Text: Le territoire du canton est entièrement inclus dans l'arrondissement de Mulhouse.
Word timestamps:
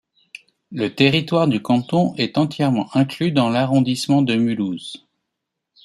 Le 0.71 0.95
territoire 0.95 1.47
du 1.47 1.61
canton 1.61 2.15
est 2.17 2.39
entièrement 2.39 2.89
inclus 2.97 3.31
dans 3.31 3.49
l'arrondissement 3.49 4.23
de 4.23 4.33
Mulhouse. 4.35 5.07